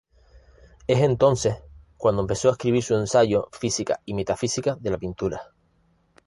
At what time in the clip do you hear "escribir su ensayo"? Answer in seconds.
2.53-3.49